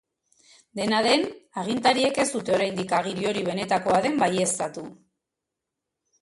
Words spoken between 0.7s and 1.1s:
Dena